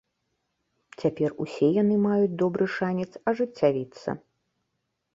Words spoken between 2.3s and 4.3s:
добры шанец ажыццявіцца.